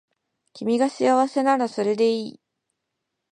[0.53, 2.41] 君が幸せならそれでいい